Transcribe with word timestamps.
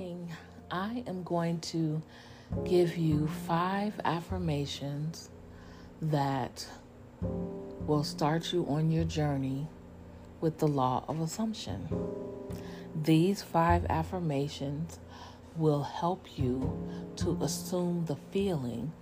Morning. 0.00 0.32
I 0.70 1.04
am 1.06 1.22
going 1.24 1.60
to 1.72 2.00
give 2.64 2.96
you 2.96 3.26
five 3.46 4.00
affirmations 4.02 5.28
that 6.00 6.66
will 7.86 8.02
start 8.02 8.50
you 8.50 8.64
on 8.66 8.90
your 8.90 9.04
journey 9.04 9.68
with 10.40 10.56
the 10.56 10.66
law 10.66 11.04
of 11.06 11.20
assumption. 11.20 11.86
These 13.02 13.42
five 13.42 13.82
askfirmations 13.90 14.96
will 15.56 15.82
help 15.82 16.38
you 16.38 16.82
to 17.16 17.36
assume 17.42 18.06
the 18.06 18.16
feeling 18.30 18.92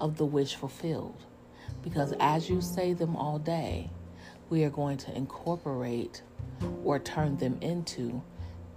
of 0.00 0.16
the 0.16 0.26
wish 0.26 0.56
fulfilled. 0.56 1.22
Because 1.84 2.14
as 2.18 2.50
you 2.50 2.62
say 2.62 2.94
them 2.94 3.14
all 3.14 3.38
day, 3.38 3.90
we 4.50 4.64
are 4.64 4.70
going 4.70 4.96
to 4.98 5.16
incorporate 5.16 6.22
or 6.82 6.98
turn 6.98 7.36
them 7.36 7.58
into 7.60 8.20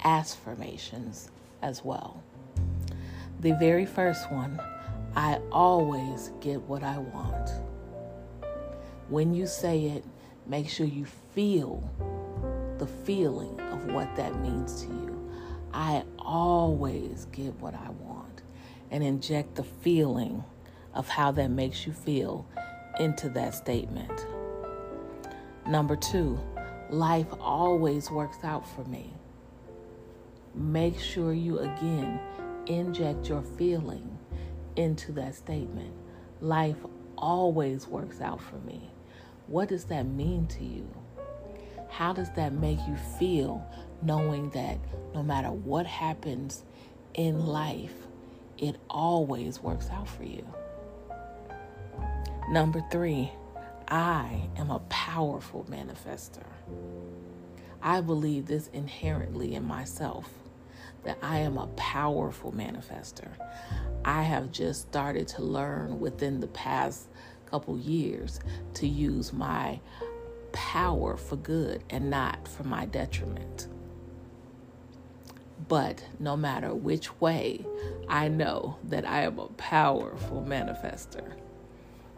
affirmations 0.04 1.32
as 1.62 1.84
well. 1.84 2.24
The 3.40 3.54
very 3.54 3.86
first 3.86 4.32
one 4.32 4.60
I 5.16 5.40
always 5.52 6.32
get 6.40 6.62
what 6.62 6.84
I 6.84 6.98
want. 6.98 7.52
When 9.10 9.34
you 9.34 9.46
say 9.46 9.86
it, 9.88 10.06
make 10.48 10.70
sure 10.70 10.86
you 10.86 11.06
feel 11.34 11.84
the 12.78 12.88
feeling 12.88 13.60
of 13.72 13.86
what 13.92 14.16
that 14.16 14.40
means 14.42 14.84
to 14.84 14.88
you. 14.88 15.32
I 15.74 16.04
always 16.18 17.28
get 17.32 17.54
what 17.56 17.74
I 17.74 17.90
want 18.00 18.42
and 18.90 19.04
inject 19.04 19.56
the 19.56 19.64
feeling 19.64 20.44
of 20.94 21.10
how 21.10 21.32
that 21.32 21.50
makes 21.50 21.86
you 21.86 21.94
feel 21.94 22.46
into 23.00 23.28
that 23.30 23.54
statement. 23.54 24.26
Number 25.68 25.96
two, 25.96 26.40
life 26.90 27.28
always 27.40 28.10
works 28.10 28.44
out 28.44 28.68
for 28.68 28.84
me 28.86 29.14
make 30.56 31.00
sure 31.00 31.34
you 31.34 31.60
again 31.60 32.20
inject 32.68 33.28
your 33.28 33.42
feeling 33.42 34.18
into 34.76 35.12
that 35.14 35.36
statement. 35.36 35.94
Life 36.40 36.78
always 37.18 37.88
works 37.88 38.22
out 38.22 38.42
for 38.42 38.58
me. 38.60 38.92
What 39.48 39.70
does 39.70 39.86
that 39.86 40.06
mean 40.06 40.48
to 40.48 40.64
you? 40.64 40.88
How 41.90 42.14
does 42.14 42.32
that 42.36 42.54
make 42.54 42.80
you 42.88 42.96
feel 43.20 43.66
knowing 44.02 44.50
that 44.52 44.78
no 45.14 45.22
matter 45.22 45.50
what 45.50 45.86
happens 45.86 46.64
in 47.14 47.46
life, 47.46 47.94
it 48.58 48.78
always 48.90 49.62
works 49.62 49.90
out 49.90 50.08
for 50.08 50.24
you? 50.24 50.46
Number 52.50 52.84
three, 52.92 53.32
I 53.88 54.50
am 54.58 54.72
a 54.72 54.80
powerful 54.90 55.66
manifester. 55.70 56.46
I 57.82 58.02
believe 58.02 58.46
this 58.46 58.68
inherently 58.68 59.56
in 59.56 59.66
myself 59.66 60.30
that 61.04 61.18
I 61.22 61.40
am 61.40 61.58
a 61.58 61.68
powerful 61.68 62.52
manifester. 62.52 63.30
I 64.06 64.24
have 64.24 64.52
just 64.52 64.82
started 64.82 65.28
to 65.30 65.42
learn 65.44 66.00
within 66.00 66.40
the 66.40 66.48
past 66.48 67.08
couple 67.46 67.78
years 67.78 68.40
to 68.76 68.88
use 68.88 69.34
my 69.34 69.80
power 70.52 71.18
for 71.18 71.36
good 71.36 71.84
and 71.90 72.10
not 72.10 72.48
for 72.48 72.64
my 72.64 72.86
detriment. 72.86 73.68
But 75.68 76.04
no 76.20 76.36
matter 76.36 76.74
which 76.74 77.20
way, 77.20 77.66
I 78.08 78.28
know 78.28 78.78
that 78.86 79.08
I 79.08 79.22
am 79.22 79.40
a 79.40 79.48
powerful 79.48 80.44
manifester. 80.48 81.34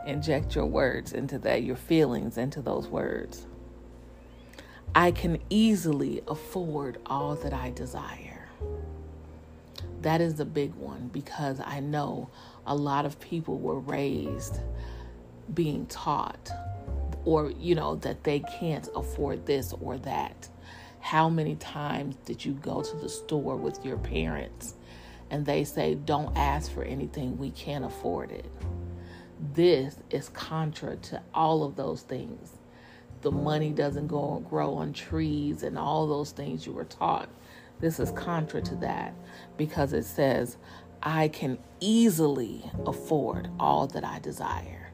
Inject 0.05 0.55
your 0.55 0.65
words 0.65 1.13
into 1.13 1.37
that, 1.39 1.63
your 1.63 1.75
feelings 1.75 2.37
into 2.37 2.61
those 2.61 2.87
words. 2.87 3.45
I 4.95 5.11
can 5.11 5.39
easily 5.49 6.21
afford 6.27 6.99
all 7.05 7.35
that 7.35 7.53
I 7.53 7.71
desire. 7.71 8.42
That 10.01 10.19
is 10.19 10.35
the 10.35 10.45
big 10.45 10.75
one 10.75 11.09
because 11.13 11.61
I 11.61 11.79
know 11.79 12.29
a 12.67 12.75
lot 12.75 13.05
of 13.05 13.19
people 13.19 13.57
were 13.57 13.79
raised 13.79 14.59
being 15.53 15.85
taught 15.85 16.49
or, 17.25 17.51
you 17.51 17.75
know, 17.75 17.95
that 17.95 18.23
they 18.25 18.39
can't 18.39 18.87
afford 18.95 19.45
this 19.45 19.73
or 19.79 19.97
that. 19.99 20.49
How 20.99 21.29
many 21.29 21.55
times 21.55 22.17
did 22.25 22.43
you 22.43 22.53
go 22.53 22.81
to 22.81 22.97
the 22.97 23.07
store 23.07 23.55
with 23.55 23.85
your 23.85 23.97
parents 23.97 24.75
and 25.29 25.45
they 25.45 25.63
say, 25.63 25.95
don't 25.95 26.35
ask 26.37 26.71
for 26.71 26.83
anything, 26.83 27.37
we 27.37 27.51
can't 27.51 27.85
afford 27.85 28.31
it? 28.31 28.49
This 29.53 29.97
is 30.09 30.29
contra 30.29 30.97
to 30.97 31.21
all 31.33 31.63
of 31.63 31.75
those 31.75 32.01
things. 32.01 32.57
The 33.21 33.31
money 33.31 33.71
doesn't 33.71 34.07
go 34.07 34.45
grow 34.49 34.73
on 34.75 34.91
trees 34.91 35.63
and 35.63 35.77
all 35.77 36.07
those 36.07 36.31
things 36.31 36.65
you 36.65 36.73
were 36.73 36.83
taught 36.83 37.29
this 37.83 37.99
is 37.99 38.11
contra 38.11 38.61
to 38.61 38.75
that 38.75 39.13
because 39.57 39.91
it 39.91 40.05
says, 40.05 40.55
I 41.03 41.27
can 41.27 41.59
easily 41.81 42.63
afford 42.85 43.49
all 43.59 43.87
that 43.87 44.05
I 44.05 44.19
desire. 44.19 44.93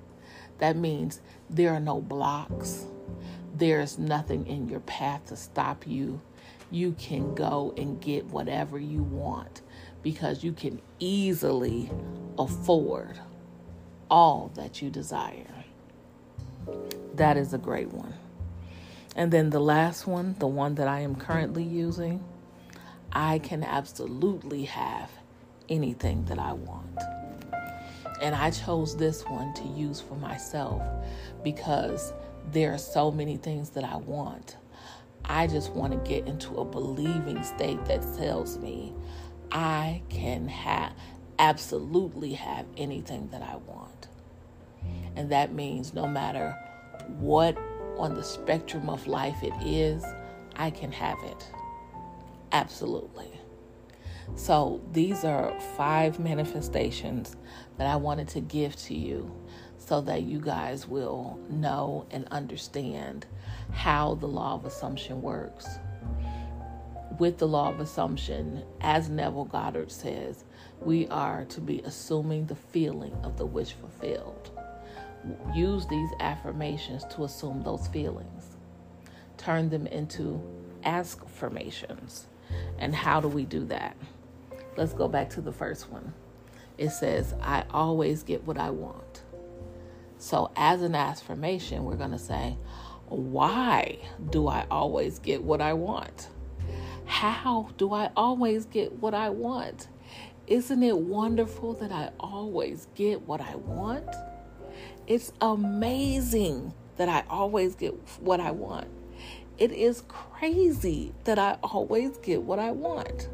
That 0.58 0.76
means 0.76 1.22
there 1.52 1.72
are 1.72 1.80
no 1.80 2.02
blocks, 2.02 2.88
there's 3.56 4.00
nothing 4.00 4.48
in 4.48 4.68
your 4.68 4.80
path 4.80 5.28
to 5.28 5.36
stop 5.36 5.86
you. 5.86 6.20
You 6.72 6.96
can 6.98 7.36
go 7.36 7.76
and 7.78 8.02
get 8.02 8.26
whatever 8.26 8.80
you 8.80 9.04
want 9.04 9.62
because 10.02 10.44
you 10.44 10.52
can 10.52 10.82
easily 10.98 11.92
afford 12.40 13.20
all 14.10 14.52
that 14.56 14.82
you 14.82 14.90
desire. 14.90 15.64
That 17.14 17.38
is 17.38 17.54
a 17.54 17.60
great 17.60 17.90
one. 17.90 18.16
And 19.16 19.32
then 19.32 19.52
the 19.52 19.60
last 19.60 20.08
one, 20.08 20.36
the 20.40 20.48
one 20.48 20.74
that 20.76 20.88
I 20.88 21.02
am 21.02 21.16
currently 21.16 21.64
using, 21.64 22.24
I 23.12 23.40
can 23.40 23.64
absolutely 23.64 24.66
have 24.66 25.10
anything 25.68 26.26
that 26.26 26.40
I 26.40 26.54
want. 26.54 27.00
And 28.22 28.36
I 28.36 28.52
chose 28.52 28.98
this 28.98 29.24
one 29.24 29.54
to 29.56 29.64
use 29.64 30.02
for 30.02 30.16
myself 30.16 30.82
because 31.44 32.14
there 32.52 32.74
are 32.74 32.78
so 32.78 33.12
many 33.12 33.38
things 33.38 33.70
that 33.72 33.84
I 33.84 33.96
want. 33.96 34.58
I 35.26 35.48
just 35.48 35.72
want 35.72 35.94
to 35.94 36.10
get 36.10 36.28
into 36.28 36.56
a 36.56 36.66
believing 36.66 37.44
state 37.44 37.84
that 37.86 38.02
tells 38.18 38.58
me 38.58 38.94
I 39.52 40.02
can 40.10 40.48
have 40.48 40.94
absolutely 41.38 42.34
have 42.34 42.66
anything 42.78 43.30
that 43.32 43.42
I 43.42 43.56
want. 43.56 44.08
And 45.16 45.30
that 45.32 45.54
means 45.54 45.94
no 45.94 46.08
matter 46.08 46.58
what 47.18 47.58
on 47.98 48.14
the 48.14 48.24
spectrum 48.24 48.90
of 48.90 49.08
life 49.08 49.42
it 49.42 49.54
is, 49.66 50.04
I 50.56 50.70
can 50.70 50.92
have 50.92 51.18
it. 51.24 51.52
Absolutely. 52.52 53.40
So, 54.36 54.82
these 54.94 55.24
are 55.24 55.60
five 55.76 56.20
manifestations 56.20 57.36
that 57.78 57.88
I 57.88 57.96
wanted 57.96 58.28
to 58.30 58.42
give 58.42 58.76
to 58.84 58.96
you 58.96 59.32
so 59.78 60.02
that 60.02 60.24
you 60.24 60.40
guys 60.40 60.88
will 60.88 61.40
know 61.50 62.06
and 62.12 62.28
understand 62.30 63.26
how 63.72 64.16
the 64.16 64.28
law 64.28 64.54
of 64.56 64.66
assumption 64.66 65.22
works. 65.22 65.68
With 67.18 67.38
the 67.38 67.48
law 67.48 67.70
of 67.70 67.80
assumption, 67.80 68.64
as 68.82 69.10
Neville 69.10 69.46
Goddard 69.46 69.92
says, 69.92 70.46
we 70.82 71.08
are 71.08 71.46
to 71.46 71.60
be 71.60 71.82
assuming 71.82 72.46
the 72.46 72.56
feeling 72.56 73.14
of 73.24 73.38
the 73.38 73.46
wish 73.46 73.74
fulfilled. 73.74 74.52
Use 75.54 75.86
these 75.88 76.10
affirmations 76.20 77.04
to 77.12 77.26
assume 77.26 77.62
those 77.64 77.88
feelings, 77.88 78.58
turn 79.38 79.70
them 79.70 79.86
into 79.88 80.42
askfirmations 80.84 82.24
and 82.78 82.96
how 82.96 83.20
do 83.20 83.28
we 83.28 83.46
do 83.46 83.66
that? 83.66 83.96
Let's 84.78 84.94
go 84.94 85.08
back 85.08 85.30
to 85.32 85.42
the 85.42 85.52
first 85.52 85.90
one. 85.90 86.14
It 86.78 86.92
says, 86.92 87.34
I 87.42 87.66
always 87.72 88.24
get 88.24 88.46
what 88.46 88.58
I 88.58 88.70
want. 88.70 89.24
So, 90.18 90.52
as 90.56 90.82
an 90.82 90.94
askfirmation, 90.94 91.82
we're 91.82 91.96
going 91.96 92.12
to 92.12 92.20
say, 92.20 92.58
Why 93.08 94.00
do 94.30 94.48
I 94.48 94.66
always 94.72 95.20
get 95.20 95.44
what 95.44 95.62
I 95.62 95.74
want? 95.74 96.30
How 97.06 97.70
do 97.78 97.94
I 97.94 98.12
always 98.16 98.66
get 98.66 98.94
what 98.94 99.14
I 99.14 99.30
want? 99.30 99.88
Isn't 100.48 100.84
it 100.84 100.98
wonderful 100.98 101.74
that 101.76 101.92
I 101.92 102.12
always 102.20 102.88
get 102.96 103.22
what 103.28 103.42
I 103.42 103.56
want? 103.56 104.08
It's 105.08 105.32
amazing 105.42 106.74
that 106.98 107.10
I 107.10 107.24
always 107.30 107.76
get 107.76 107.94
what 108.20 108.40
I 108.40 108.52
want 108.52 108.88
It 109.60 109.74
is 109.74 110.04
crazy 110.08 111.12
that 111.26 111.38
I 111.38 111.58
always 111.62 112.18
get 112.18 112.44
what 112.44 112.60
I 112.60 112.72
want. 112.72 113.28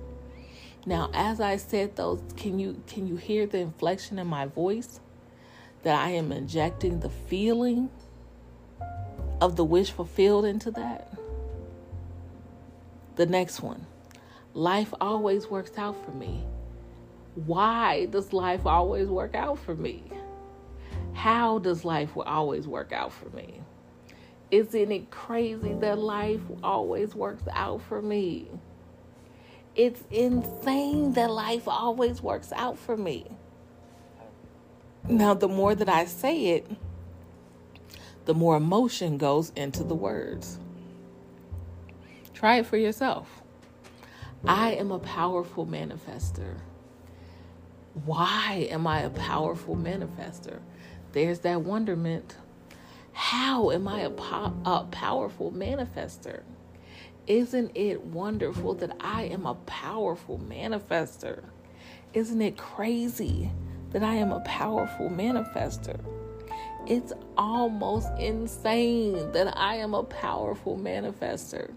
Now, 0.88 1.12
as 1.14 1.40
I 1.40 1.58
said 1.58 1.96
those, 1.96 2.20
can 2.36 2.58
you 2.58 2.82
can 2.88 3.08
you 3.08 3.16
hear 3.16 3.46
the 3.46 3.60
inflection 3.60 4.18
in 4.18 4.26
my 4.26 4.48
voice? 4.48 5.00
That 5.84 5.96
I 5.96 6.10
am 6.10 6.32
injecting 6.32 7.02
the 7.02 7.12
feeling 7.12 7.92
of 9.40 9.56
the 9.56 9.64
wish 9.64 9.92
fulfilled 9.92 10.46
into 10.46 10.72
that. 10.72 11.14
The 13.18 13.28
next 13.28 13.62
one. 13.62 13.86
Life 14.56 14.96
always 15.00 15.48
works 15.48 15.78
out 15.78 16.04
for 16.04 16.12
me. 16.12 16.44
Why 17.36 18.06
does 18.06 18.34
life 18.34 18.66
always 18.66 19.10
work 19.10 19.36
out 19.36 19.60
for 19.60 19.76
me? 19.76 20.04
How 21.14 21.60
does 21.60 21.86
life 21.86 22.12
always 22.16 22.68
work 22.68 22.94
out 22.94 23.14
for 23.14 23.30
me? 23.30 23.62
Isn't 24.52 24.92
it 24.92 25.12
crazy 25.12 25.74
that 25.74 25.98
life 25.98 26.42
always 26.64 27.16
works 27.16 27.44
out 27.52 27.82
for 27.82 28.02
me? 28.02 28.50
It's 29.76 30.04
insane 30.12 31.14
that 31.14 31.32
life 31.32 31.68
always 31.68 32.22
works 32.22 32.54
out 32.56 32.78
for 32.78 32.96
me. 32.96 33.26
Now, 35.08 35.34
the 35.34 35.48
more 35.48 35.76
that 35.76 35.90
I 35.90 36.06
say 36.06 36.48
it, 36.48 36.68
the 38.26 38.34
more 38.34 38.56
emotion 38.58 39.18
goes 39.18 39.52
into 39.56 39.84
the 39.84 39.96
words. 39.96 40.60
Try 42.34 42.58
it 42.58 42.66
for 42.66 42.78
yourself. 42.78 43.42
I 44.48 44.72
am 44.72 44.92
a 44.92 45.00
powerful 45.00 45.66
manifester. 45.66 46.58
Why 48.06 48.68
am 48.70 48.88
I 48.88 49.02
a 49.02 49.10
powerful 49.10 49.76
manifester? 49.76 50.60
There's 51.14 51.40
that 51.40 51.62
wonderment. 51.62 52.36
How 53.16 53.72
am 53.72 53.88
I 53.88 54.02
a, 54.02 54.10
po- 54.10 54.54
a 54.66 54.86
powerful 54.92 55.50
manifester? 55.50 56.44
Isn't 57.28 57.72
it 57.74 58.04
wonderful 58.04 58.74
that 58.76 58.94
I 59.00 59.24
am 59.24 59.46
a 59.46 59.56
powerful 59.56 60.38
manifester? 60.38 61.42
Isn't 62.14 62.42
it 62.42 62.58
crazy 62.58 63.50
that 63.92 64.04
I 64.04 64.16
am 64.16 64.34
a 64.34 64.42
powerful 64.42 65.10
manifester? 65.10 65.98
It's 66.88 67.14
almost 67.38 68.10
insane 68.20 69.32
that 69.32 69.58
I 69.58 69.78
am 69.78 69.94
a 69.94 70.04
powerful 70.04 70.78
manifester. 70.78 71.72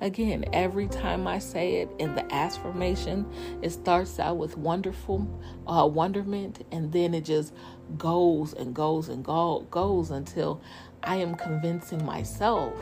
Again, 0.00 0.46
every 0.54 0.88
time 0.88 1.26
I 1.26 1.38
say 1.38 1.82
it 1.82 1.90
in 1.98 2.14
the 2.14 2.34
affirmation, 2.34 3.26
it 3.60 3.70
starts 3.70 4.18
out 4.18 4.38
with 4.38 4.56
wonderful 4.56 5.28
uh, 5.66 5.86
wonderment, 5.86 6.64
and 6.72 6.90
then 6.90 7.12
it 7.12 7.24
just 7.26 7.52
goes 7.98 8.54
and 8.54 8.74
goes 8.74 9.10
and 9.10 9.22
go, 9.22 9.66
goes 9.70 10.10
until 10.10 10.62
I 11.02 11.16
am 11.16 11.34
convincing 11.34 12.04
myself 12.04 12.74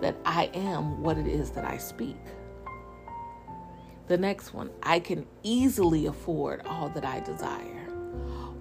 that 0.00 0.16
I 0.24 0.44
am 0.54 1.02
what 1.02 1.18
it 1.18 1.26
is 1.26 1.50
that 1.52 1.64
I 1.64 1.76
speak. 1.76 2.18
The 4.06 4.18
next 4.18 4.54
one, 4.54 4.70
I 4.82 5.00
can 5.00 5.26
easily 5.42 6.06
afford 6.06 6.62
all 6.66 6.88
that 6.90 7.04
I 7.04 7.20
desire. 7.20 7.83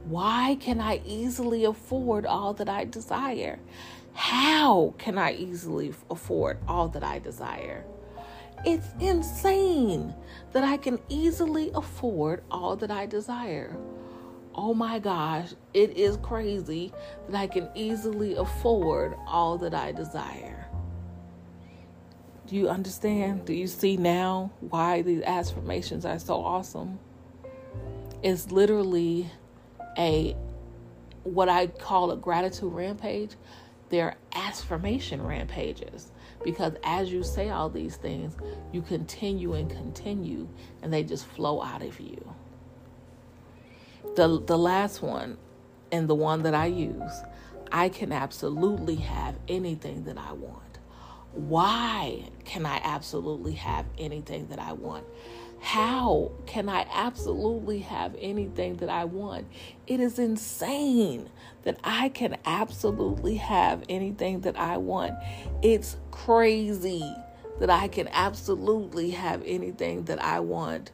Why 0.05 0.57
can 0.59 0.81
I 0.81 1.01
easily 1.05 1.63
afford 1.65 2.25
all 2.25 2.53
that 2.55 2.67
I 2.67 2.85
desire? 2.85 3.59
How 4.13 4.93
can 4.97 5.17
I 5.17 5.33
easily 5.33 5.93
afford 6.09 6.57
all 6.67 6.89
that 6.89 7.03
I 7.03 7.19
desire? 7.19 7.85
It's 8.65 8.87
insane 8.99 10.13
that 10.51 10.63
I 10.63 10.77
can 10.77 10.99
easily 11.09 11.71
afford 11.73 12.43
all 12.51 12.75
that 12.77 12.91
I 12.91 13.05
desire. 13.05 13.75
Oh 14.55 14.73
my 14.73 14.99
gosh, 14.99 15.53
it 15.73 15.97
is 15.97 16.17
crazy 16.17 16.93
that 17.27 17.35
I 17.35 17.47
can 17.47 17.69
easily 17.73 18.35
afford 18.35 19.15
all 19.25 19.57
that 19.57 19.73
I 19.73 19.91
desire. 19.91 20.67
Do 22.45 22.55
you 22.55 22.69
understand? 22.69 23.45
Do 23.45 23.53
you 23.53 23.67
see 23.67 23.97
now 23.97 24.51
why 24.59 25.01
these 25.01 25.23
affirmations 25.23 26.05
are 26.05 26.19
so 26.19 26.35
awesome? 26.35 26.99
It's 28.21 28.51
literally 28.51 29.31
a 29.97 30.35
what 31.23 31.49
I 31.49 31.67
call 31.67 32.11
a 32.11 32.17
gratitude 32.17 32.73
rampage, 32.73 33.31
they're 33.89 34.15
askfirmation 34.31 35.25
rampages. 35.25 36.11
Because 36.43 36.73
as 36.83 37.11
you 37.11 37.23
say 37.23 37.49
all 37.49 37.69
these 37.69 37.95
things, 37.95 38.35
you 38.73 38.81
continue 38.81 39.53
and 39.53 39.69
continue, 39.69 40.49
and 40.81 40.91
they 40.91 41.03
just 41.03 41.25
flow 41.25 41.61
out 41.61 41.81
of 41.81 41.99
you. 41.99 42.33
The, 44.15 44.41
the 44.45 44.57
last 44.57 45.01
one, 45.01 45.37
and 45.91 46.07
the 46.07 46.15
one 46.15 46.43
that 46.43 46.53
I 46.53 46.65
use, 46.65 47.11
I 47.71 47.87
can 47.87 48.11
absolutely 48.11 48.95
have 48.95 49.35
anything 49.47 50.03
that 50.05 50.17
I 50.17 50.33
want. 50.33 50.72
Why 51.33 52.25
can 52.45 52.65
I 52.65 52.79
absolutely 52.83 53.53
have 53.53 53.85
anything 53.97 54.47
that 54.47 54.59
I 54.59 54.73
want? 54.73 55.05
How 55.61 56.31
can 56.45 56.69
I 56.69 56.85
absolutely 56.93 57.79
have 57.79 58.15
anything 58.19 58.75
that 58.77 58.89
I 58.89 59.05
want? 59.05 59.47
It 59.87 59.99
is 59.99 60.19
insane 60.19 61.29
that 61.63 61.79
I 61.83 62.09
can 62.09 62.37
absolutely 62.45 63.37
have 63.37 63.83
anything 63.89 64.41
that 64.41 64.59
I 64.59 64.77
want. 64.77 65.15
It's 65.61 65.97
crazy 66.11 67.15
that 67.59 67.69
I 67.69 67.87
can 67.87 68.09
absolutely 68.09 69.11
have 69.11 69.41
anything 69.45 70.03
that 70.05 70.21
I 70.21 70.39
want. 70.41 70.91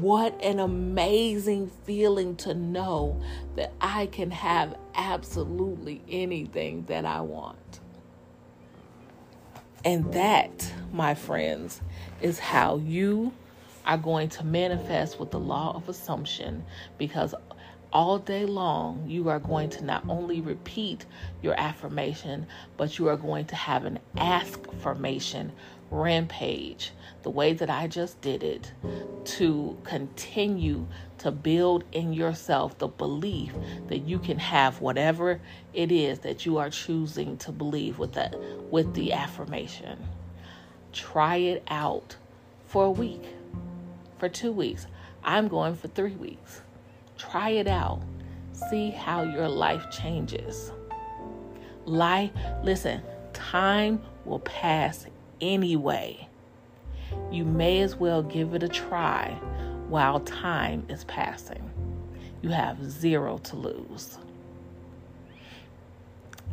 What 0.00 0.42
an 0.42 0.58
amazing 0.58 1.70
feeling 1.84 2.34
to 2.36 2.54
know 2.54 3.20
that 3.56 3.74
I 3.80 4.06
can 4.06 4.30
have 4.30 4.76
absolutely 4.94 6.02
anything 6.08 6.86
that 6.86 7.04
I 7.04 7.20
want. 7.20 7.80
And 9.86 10.12
that, 10.14 10.72
my 10.92 11.14
friends, 11.14 11.80
is 12.20 12.40
how 12.40 12.78
you 12.78 13.32
are 13.84 13.96
going 13.96 14.28
to 14.30 14.44
manifest 14.44 15.20
with 15.20 15.30
the 15.30 15.38
law 15.38 15.76
of 15.76 15.88
assumption 15.88 16.64
because 16.98 17.36
all 17.96 18.18
day 18.18 18.44
long 18.44 19.02
you 19.08 19.30
are 19.30 19.38
going 19.38 19.70
to 19.70 19.82
not 19.82 20.04
only 20.06 20.42
repeat 20.42 21.06
your 21.40 21.58
affirmation, 21.58 22.46
but 22.76 22.98
you 22.98 23.08
are 23.08 23.16
going 23.16 23.46
to 23.46 23.56
have 23.56 23.86
an 23.86 23.98
ask 24.18 24.70
formation 24.82 25.50
rampage, 25.90 26.92
the 27.22 27.30
way 27.30 27.54
that 27.54 27.70
I 27.70 27.86
just 27.86 28.20
did 28.20 28.42
it, 28.42 28.70
to 29.24 29.78
continue 29.84 30.86
to 31.16 31.30
build 31.30 31.84
in 31.92 32.12
yourself 32.12 32.76
the 32.76 32.86
belief 32.86 33.54
that 33.88 34.00
you 34.00 34.18
can 34.18 34.38
have 34.40 34.82
whatever 34.82 35.40
it 35.72 35.90
is 35.90 36.18
that 36.18 36.44
you 36.44 36.58
are 36.58 36.68
choosing 36.68 37.38
to 37.38 37.50
believe 37.50 37.98
with 37.98 38.12
that 38.12 38.36
with 38.70 38.92
the 38.92 39.14
affirmation. 39.14 40.06
Try 40.92 41.36
it 41.36 41.62
out 41.68 42.16
for 42.66 42.84
a 42.84 42.90
week 42.90 43.24
for 44.18 44.28
two 44.28 44.52
weeks. 44.52 44.86
I'm 45.24 45.48
going 45.48 45.76
for 45.76 45.88
three 45.88 46.16
weeks. 46.16 46.60
Try 47.18 47.50
it 47.50 47.66
out. 47.66 48.02
See 48.70 48.90
how 48.90 49.22
your 49.22 49.48
life 49.48 49.90
changes. 49.90 50.72
Life, 51.84 52.30
listen, 52.62 53.02
time 53.32 54.02
will 54.24 54.40
pass 54.40 55.06
anyway. 55.40 56.28
You 57.30 57.44
may 57.44 57.80
as 57.80 57.96
well 57.96 58.22
give 58.22 58.54
it 58.54 58.62
a 58.62 58.68
try 58.68 59.30
while 59.88 60.20
time 60.20 60.84
is 60.88 61.04
passing. 61.04 61.70
You 62.42 62.50
have 62.50 62.82
zero 62.90 63.38
to 63.38 63.56
lose. 63.56 64.18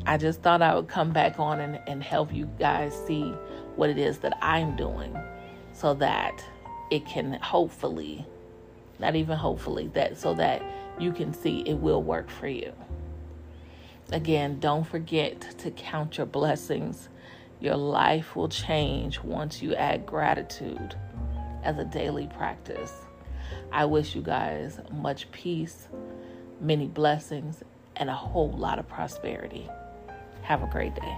I 0.05 0.17
just 0.17 0.41
thought 0.41 0.61
I 0.61 0.75
would 0.75 0.87
come 0.87 1.11
back 1.11 1.39
on 1.39 1.59
and, 1.59 1.79
and 1.87 2.03
help 2.03 2.33
you 2.33 2.49
guys 2.59 2.93
see 3.07 3.23
what 3.75 3.89
it 3.89 3.97
is 3.97 4.19
that 4.19 4.37
I'm 4.41 4.75
doing 4.75 5.17
so 5.71 5.93
that 5.95 6.43
it 6.91 7.05
can 7.05 7.33
hopefully, 7.41 8.25
not 9.03 9.17
even 9.17 9.37
hopefully, 9.37 9.91
that 9.95 10.17
so 10.17 10.33
that 10.35 10.63
you 10.97 11.11
can 11.11 11.33
see 11.33 11.59
it 11.65 11.73
will 11.73 12.01
work 12.01 12.29
for 12.29 12.47
you. 12.47 12.71
Again, 14.13 14.59
don't 14.59 14.85
forget 14.85 15.41
to 15.59 15.71
count 15.71 16.17
your 16.17 16.25
blessings. 16.25 17.09
Your 17.59 17.75
life 17.75 18.33
will 18.33 18.47
change 18.47 19.19
once 19.19 19.61
you 19.61 19.75
add 19.75 20.05
gratitude 20.05 20.95
as 21.63 21.77
a 21.77 21.83
daily 21.83 22.27
practice. 22.37 22.93
I 23.73 23.83
wish 23.83 24.15
you 24.15 24.21
guys 24.21 24.79
much 24.89 25.29
peace, 25.33 25.89
many 26.61 26.87
blessings, 26.87 27.61
and 27.97 28.09
a 28.09 28.15
whole 28.15 28.53
lot 28.53 28.79
of 28.79 28.87
prosperity. 28.87 29.69
Have 30.43 30.63
a 30.63 30.67
great 30.67 30.95
day. 30.95 31.17